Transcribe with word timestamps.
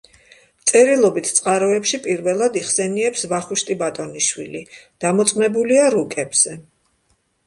წერილობით 0.69 1.27
წყაროებში 1.39 1.99
პირველად 2.05 2.57
იხსენიებს 2.61 3.25
ვახუშტი 3.33 3.77
ბატონიშვილი, 3.81 4.63
დამოწმებულია 5.05 5.85
რუკებზე. 5.97 6.55